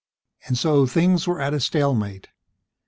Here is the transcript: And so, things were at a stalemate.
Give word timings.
And 0.47 0.57
so, 0.57 0.87
things 0.87 1.27
were 1.27 1.39
at 1.39 1.53
a 1.53 1.59
stalemate. 1.59 2.29